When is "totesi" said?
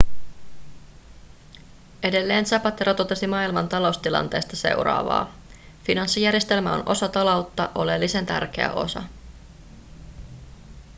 2.93-3.27